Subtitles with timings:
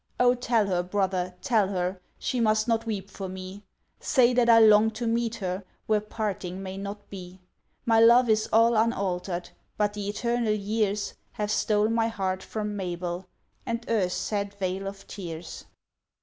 [0.19, 0.33] Oh!
[0.33, 3.63] tell her, brother, tell her, She must not weep for me;
[3.99, 7.39] Say that I long to meet her Where parting may not be.
[7.85, 13.27] My love is all unaltered, But the eternal years Have stole my heart from Mabel,
[13.63, 15.65] And earth's sad vale of tears!